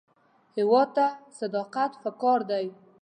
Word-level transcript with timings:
هېواد 0.57 0.89
ته 0.95 1.05
صداقت 1.39 1.91
پکار 2.03 2.39
دی 2.49 2.65